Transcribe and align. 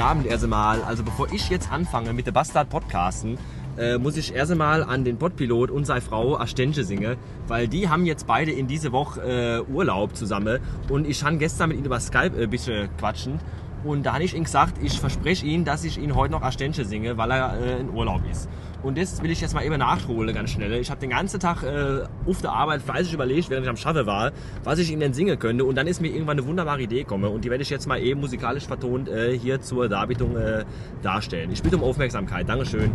Abend 0.00 0.26
erst 0.26 0.42
einmal. 0.42 0.82
Also 0.82 1.04
bevor 1.04 1.32
ich 1.32 1.50
jetzt 1.50 1.70
anfange 1.70 2.12
mit 2.12 2.26
der 2.26 2.32
Bastard 2.32 2.68
Podcasten, 2.68 3.38
äh, 3.78 3.96
muss 3.98 4.16
ich 4.16 4.34
erst 4.34 4.50
einmal 4.50 4.82
an 4.82 5.04
den 5.04 5.18
Podpilot 5.18 5.70
und 5.70 5.84
seine 5.84 6.00
Frau 6.00 6.36
Astenche 6.36 6.82
singen, 6.82 7.16
weil 7.46 7.68
die 7.68 7.88
haben 7.88 8.06
jetzt 8.06 8.26
beide 8.26 8.50
in 8.50 8.66
diese 8.66 8.90
Woche 8.90 9.20
äh, 9.68 9.70
Urlaub 9.70 10.16
zusammen. 10.16 10.58
Und 10.88 11.06
ich 11.06 11.22
habe 11.22 11.36
gestern 11.36 11.68
mit 11.68 11.78
ihnen 11.78 11.86
über 11.86 12.00
Skype 12.00 12.32
ein 12.36 12.50
bisschen 12.50 12.88
quatschen 12.96 13.38
und 13.84 14.04
da 14.04 14.14
habe 14.14 14.24
ich 14.24 14.34
ihnen 14.34 14.44
gesagt, 14.44 14.76
ich 14.82 15.00
verspreche 15.00 15.46
ihnen, 15.46 15.64
dass 15.64 15.84
ich 15.84 15.96
ihnen 15.96 16.14
heute 16.14 16.32
noch 16.32 16.42
Astenche 16.42 16.84
singe, 16.84 17.16
weil 17.16 17.30
er 17.30 17.58
äh, 17.58 17.80
in 17.80 17.90
Urlaub 17.90 18.20
ist. 18.30 18.48
Und 18.82 18.98
das 18.98 19.22
will 19.22 19.30
ich 19.30 19.40
jetzt 19.40 19.54
mal 19.54 19.64
eben 19.64 19.78
nachholen, 19.78 20.34
ganz 20.34 20.50
schnell. 20.50 20.72
Ich 20.74 20.90
habe 20.90 21.00
den 21.00 21.10
ganzen 21.10 21.40
Tag 21.40 21.62
äh, 21.62 22.06
auf 22.26 22.40
der 22.40 22.52
Arbeit 22.52 22.82
fleißig 22.82 23.12
überlegt, 23.12 23.50
während 23.50 23.64
ich 23.64 23.70
am 23.70 23.76
Schaffe 23.76 24.06
war, 24.06 24.32
was 24.64 24.78
ich 24.78 24.90
ihnen 24.90 25.00
denn 25.00 25.12
singen 25.14 25.38
könnte. 25.38 25.64
Und 25.64 25.76
dann 25.76 25.86
ist 25.86 26.00
mir 26.00 26.08
irgendwann 26.08 26.38
eine 26.38 26.46
wunderbare 26.46 26.82
Idee 26.82 27.00
gekommen. 27.00 27.30
Und 27.32 27.44
die 27.44 27.50
werde 27.50 27.62
ich 27.62 27.70
jetzt 27.70 27.86
mal 27.86 28.00
eben 28.00 28.20
musikalisch 28.20 28.66
vertont 28.66 29.08
äh, 29.08 29.36
hier 29.38 29.60
zur 29.60 29.88
Darbietung 29.88 30.36
äh, 30.36 30.64
darstellen. 31.02 31.50
Ich 31.52 31.62
bitte 31.62 31.76
um 31.76 31.84
Aufmerksamkeit. 31.84 32.48
Dankeschön. 32.48 32.92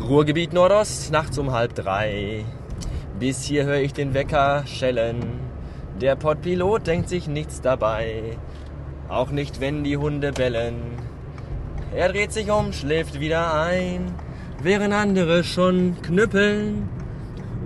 Ruhrgebiet 0.00 0.52
Nordost, 0.52 1.12
nachts 1.12 1.38
um 1.38 1.52
halb 1.52 1.74
drei. 1.74 2.44
Bis 3.18 3.44
hier 3.44 3.64
höre 3.64 3.80
ich 3.80 3.92
den 3.92 4.14
Wecker 4.14 4.64
schellen. 4.66 5.49
Der 6.00 6.16
Podpilot 6.16 6.86
denkt 6.86 7.08
sich 7.08 7.26
nichts 7.26 7.60
dabei. 7.60 8.36
Auch 9.08 9.30
nicht, 9.30 9.60
wenn 9.60 9.84
die 9.84 9.96
Hunde 9.96 10.32
bellen. 10.32 10.76
Er 11.94 12.10
dreht 12.10 12.32
sich 12.32 12.50
um, 12.50 12.72
schläft 12.72 13.18
wieder 13.18 13.60
ein, 13.60 14.14
während 14.62 14.94
andere 14.94 15.42
schon 15.42 15.96
knüppeln. 16.02 16.88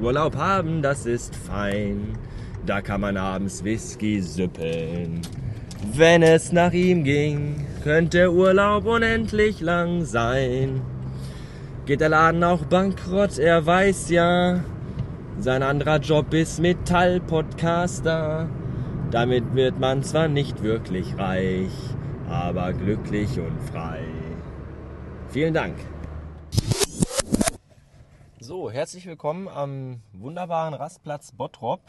Urlaub 0.00 0.36
haben, 0.36 0.81
das 0.83 1.06
ist 1.06 1.36
fein. 1.36 2.19
Da 2.64 2.81
kann 2.81 3.03
man 3.03 3.16
abends 3.16 3.62
Whisky 3.62 4.22
süppeln. 4.22 5.20
Wenn 5.92 6.22
es 6.22 6.50
nach 6.50 6.72
ihm 6.72 7.05
ging, 7.05 7.66
könnte 7.83 8.33
Urlaub 8.33 8.86
unendlich 8.86 9.61
lang 9.61 10.05
sein. 10.05 10.81
Geht 11.84 12.00
der 12.00 12.09
Laden 12.09 12.42
auch 12.42 12.64
bankrott, 12.64 13.38
er 13.38 13.66
weiß 13.66 14.09
ja, 14.09 14.64
sein 15.38 15.62
anderer 15.62 15.98
Job 15.98 16.32
ist 16.32 16.60
Metall-Podcaster. 16.60 18.48
Damit 19.10 19.54
wird 19.54 19.78
man 19.78 20.02
zwar 20.02 20.28
nicht 20.28 20.62
wirklich 20.62 21.16
reich, 21.18 21.72
aber 22.28 22.72
glücklich 22.72 23.38
und 23.38 23.60
frei. 23.70 24.04
Vielen 25.28 25.54
Dank. 25.54 25.76
So, 28.41 28.70
herzlich 28.70 29.06
willkommen 29.06 29.48
am 29.48 30.02
wunderbaren 30.12 30.74
Rastplatz 30.74 31.32
Bottrop. 31.32 31.80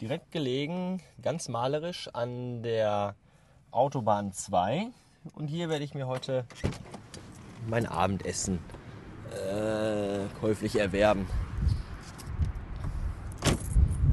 Direkt 0.00 0.30
gelegen, 0.30 1.02
ganz 1.22 1.48
malerisch 1.48 2.08
an 2.12 2.62
der 2.62 3.14
Autobahn 3.70 4.32
2. 4.32 4.88
Und 5.34 5.48
hier 5.48 5.68
werde 5.68 5.84
ich 5.84 5.94
mir 5.94 6.06
heute 6.06 6.44
mein 7.68 7.86
Abendessen 7.86 8.58
äh, 9.32 10.24
käuflich 10.40 10.76
erwerben. 10.76 11.26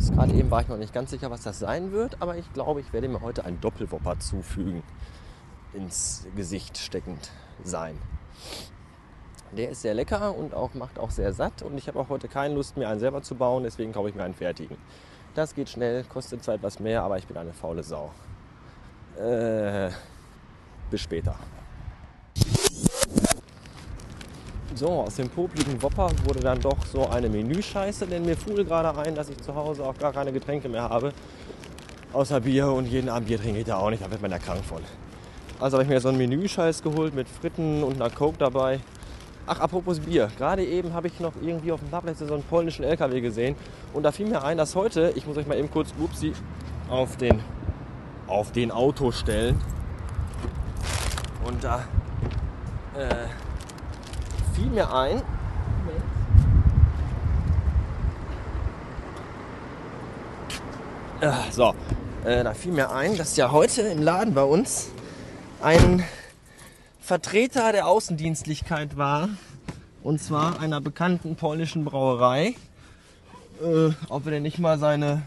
Bis 0.06 0.14
gerade 0.14 0.34
eben 0.36 0.52
war 0.52 0.62
ich 0.62 0.68
noch 0.68 0.78
nicht 0.78 0.94
ganz 0.94 1.10
sicher, 1.10 1.32
was 1.32 1.42
das 1.42 1.58
sein 1.58 1.92
wird, 1.92 2.22
aber 2.22 2.38
ich 2.38 2.54
glaube, 2.54 2.80
ich 2.80 2.94
werde 2.94 3.08
mir 3.08 3.22
heute 3.22 3.44
einen 3.44 3.60
Doppelwopper 3.60 4.20
zufügen. 4.20 4.84
Ins 5.74 6.28
Gesicht 6.36 6.78
steckend 6.78 7.32
sein. 7.64 7.98
Der 9.58 9.72
ist 9.72 9.82
sehr 9.82 9.96
lecker 9.96 10.36
und 10.36 10.54
auch, 10.54 10.76
macht 10.76 11.00
auch 11.00 11.10
sehr 11.10 11.34
satt 11.34 11.64
und 11.64 11.76
ich 11.80 11.88
habe 11.88 12.00
auch 12.00 12.10
heute 12.10 12.28
keine 12.28 12.54
Lust 12.54 12.78
mehr, 12.78 12.90
einen 12.90 13.00
selber 13.00 13.24
zu 13.24 13.34
bauen, 13.34 13.64
deswegen 13.64 13.94
kaufe 13.94 14.10
ich 14.10 14.14
mir 14.14 14.24
einen 14.24 14.36
fertigen. 14.36 14.78
Das 15.34 15.56
geht 15.56 15.70
schnell, 15.70 16.04
kostet 16.04 16.44
zwar 16.44 16.54
etwas 16.54 16.80
mehr, 16.80 17.02
aber 17.02 17.18
ich 17.18 17.26
bin 17.26 17.36
eine 17.38 17.54
faule 17.54 17.82
Sau. 17.82 18.12
Äh, 19.18 19.90
bis 20.92 21.02
später. 21.02 21.36
So, 24.78 24.90
aus 24.90 25.16
dem 25.16 25.30
popligen 25.30 25.82
Wopper 25.82 26.12
wurde 26.26 26.42
dann 26.42 26.60
doch 26.60 26.86
so 26.86 27.08
eine 27.08 27.30
Menüscheiße, 27.30 28.08
denn 28.08 28.26
mir 28.26 28.36
fuhr 28.36 28.62
gerade 28.66 28.98
ein, 29.00 29.16
dass 29.16 29.30
ich 29.30 29.38
zu 29.38 29.56
Hause 29.56 29.86
auch 29.86 29.98
gar 29.98 30.12
keine 30.12 30.34
Getränke 30.34 30.68
mehr 30.68 30.90
habe. 30.90 31.14
Außer 32.12 32.42
Bier 32.42 32.68
und 32.68 32.86
jeden 32.86 33.08
Abend 33.08 33.30
Bier 33.30 33.40
trinke 33.40 33.60
ich 33.60 33.66
da 33.66 33.78
auch 33.78 33.90
nicht, 33.90 34.04
da 34.04 34.12
wird 34.12 34.22
man 34.22 34.32
ja 34.32 34.38
krank 34.38 34.66
von. 34.66 34.82
Also 35.62 35.78
habe 35.78 35.84
ich 35.84 35.90
mir 35.90 36.02
so 36.02 36.10
einen 36.10 36.18
Menüscheiß 36.18 36.84
geholt 36.84 37.16
mit 37.16 37.30
Fritten 37.30 37.84
und 37.84 37.96
einer 37.96 38.10
Coke 38.10 38.38
dabei. 38.38 38.82
Ach, 39.48 39.62
apropos 39.62 40.02
Bier. 40.02 40.30
Gerade 40.38 40.66
eben 40.66 40.94
habe 40.94 41.08
ich 41.08 41.22
noch 41.22 41.32
irgendwie 41.42 41.72
auf 41.72 41.80
dem 41.80 41.88
Parkplatz 41.88 42.20
so 42.20 42.34
einen 42.34 42.44
polnischen 42.44 42.84
LKW 42.84 43.22
gesehen. 43.22 43.56
Und 43.94 44.04
da 44.04 44.12
fiel 44.12 44.28
mir 44.28 44.44
ein, 44.44 44.58
dass 44.58 44.76
heute, 44.76 45.14
ich 45.16 45.26
muss 45.26 45.38
euch 45.38 45.48
mal 45.48 45.58
eben 45.58 45.72
kurz, 45.72 45.94
upsie, 45.98 46.34
auf 46.90 47.16
den, 47.16 47.40
auf 48.28 48.52
den 48.52 48.72
Auto 48.72 49.14
stellen. 49.14 49.58
Und 51.46 51.64
da 51.64 51.86
äh, 52.98 53.28
fiel 54.56 54.70
mir 54.70 54.94
ein, 54.94 55.22
äh, 61.20 61.32
so, 61.52 61.76
äh, 62.24 62.44
da 62.44 62.54
fiel 62.54 62.72
mir 62.72 62.92
ein, 62.92 63.18
dass 63.18 63.36
ja 63.36 63.52
heute 63.52 63.82
im 63.82 64.02
Laden 64.02 64.34
bei 64.34 64.44
uns 64.44 64.92
ein 65.62 66.04
Vertreter 67.02 67.74
der 67.74 67.88
Außendienstlichkeit 67.88 68.96
war. 68.98 69.30
Und 70.04 70.22
zwar 70.22 70.60
einer 70.60 70.82
bekannten 70.82 71.36
polnischen 71.36 71.84
Brauerei. 71.84 72.56
Äh, 73.62 73.90
ob 74.10 74.26
wir 74.26 74.32
denn 74.32 74.44
nicht 74.44 74.60
mal 74.60 74.78
seine 74.80 75.24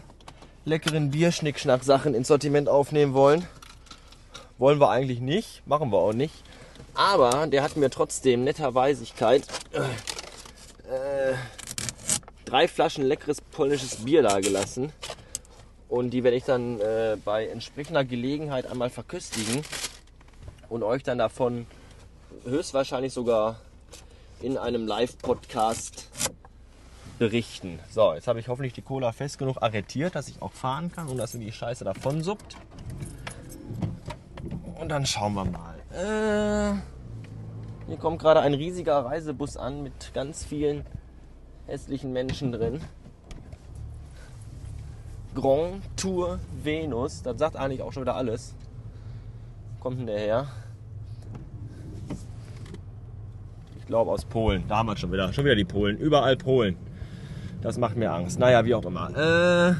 leckeren 0.65 1.11
Bierschnickschnack-Sachen 1.11 2.15
ins 2.15 2.29
Sortiment 2.29 2.67
aufnehmen 2.67 3.13
wollen. 3.13 3.45
Wollen 4.57 4.79
wir 4.79 4.89
eigentlich 4.89 5.19
nicht, 5.19 5.65
machen 5.67 5.91
wir 5.91 5.99
auch 5.99 6.13
nicht. 6.13 6.43
Aber 6.93 7.47
der 7.47 7.63
hat 7.63 7.77
mir 7.77 7.89
trotzdem 7.89 8.43
netterweisigkeit 8.43 9.43
äh, 9.73 11.33
drei 12.45 12.67
Flaschen 12.67 13.05
leckeres 13.05 13.41
polnisches 13.41 13.97
Bier 13.97 14.23
da 14.23 14.39
gelassen. 14.39 14.91
Und 15.87 16.11
die 16.11 16.23
werde 16.23 16.37
ich 16.37 16.43
dann 16.43 16.79
äh, 16.79 17.17
bei 17.23 17.47
entsprechender 17.47 18.03
Gelegenheit 18.05 18.67
einmal 18.67 18.89
verköstigen 18.89 19.63
und 20.69 20.83
euch 20.83 21.03
dann 21.03 21.17
davon 21.17 21.65
höchstwahrscheinlich 22.45 23.13
sogar 23.13 23.59
in 24.41 24.57
einem 24.57 24.87
Live-Podcast 24.87 26.09
berichten. 27.17 27.79
So, 27.91 28.13
jetzt 28.13 28.27
habe 28.27 28.39
ich 28.39 28.47
hoffentlich 28.47 28.73
die 28.73 28.81
Cola 28.81 29.11
fest 29.11 29.37
genug 29.37 29.57
arretiert, 29.61 30.15
dass 30.15 30.27
ich 30.29 30.41
auch 30.41 30.53
fahren 30.53 30.91
kann 30.91 31.07
und 31.07 31.17
dass 31.17 31.33
mir 31.33 31.45
die 31.45 31.51
Scheiße 31.51 31.83
davon 31.83 32.23
suppt. 32.23 32.55
Und 34.79 34.89
dann 34.89 35.05
schauen 35.05 35.33
wir 35.33 35.45
mal. 35.45 35.75
Äh, 35.91 36.38
hier 37.89 37.97
kommt 37.97 38.19
gerade 38.19 38.39
ein 38.41 38.53
riesiger 38.53 39.03
Reisebus 39.03 39.57
an 39.57 39.81
mit 39.81 40.13
ganz 40.13 40.45
vielen 40.45 40.85
hässlichen 41.65 42.13
Menschen 42.13 42.51
drin. 42.51 42.81
Grand 45.33 45.81
Tour 45.97 46.39
Venus, 46.63 47.23
das 47.23 47.39
sagt 47.39 47.55
eigentlich 47.55 47.81
auch 47.81 47.91
schon 47.91 48.03
wieder 48.03 48.15
alles. 48.15 48.55
Kommt 49.79 49.99
denn 49.99 50.07
der 50.07 50.19
her? 50.19 50.47
Ich 53.79 53.87
glaube 53.87 54.11
aus 54.11 54.23
Polen. 54.25 54.63
Da 54.67 54.77
haben 54.77 54.87
wir 54.87 54.97
schon 54.97 55.11
wieder. 55.11 55.33
Schon 55.33 55.45
wieder 55.45 55.55
die 55.55 55.65
Polen. 55.65 55.97
Überall 55.97 56.37
Polen. 56.37 56.77
Das 57.61 57.79
macht 57.79 57.95
mir 57.95 58.13
Angst. 58.13 58.37
Naja, 58.39 58.65
wie 58.65 58.75
auch 58.75 58.85
immer. 58.85 59.09
Äh, 59.17 59.73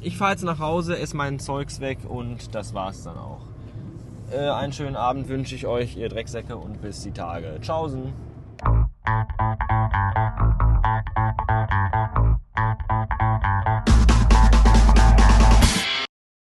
ich 0.00 0.16
fahre 0.16 0.32
jetzt 0.32 0.44
nach 0.44 0.60
Hause, 0.60 0.96
esse 0.96 1.16
mein 1.16 1.40
Zeugs 1.40 1.80
weg 1.80 1.98
und 2.08 2.54
das 2.54 2.72
war's 2.72 3.02
dann 3.02 3.16
auch. 3.16 3.40
Äh, 4.32 4.38
einen 4.38 4.72
schönen 4.72 4.96
Abend 4.96 5.28
wünsche 5.28 5.54
ich 5.54 5.66
euch, 5.66 5.96
ihr 5.96 6.08
Drecksäcke, 6.08 6.56
und 6.56 6.82
bis 6.82 7.02
die 7.02 7.12
Tage. 7.12 7.58
Tschaußen. 7.60 8.12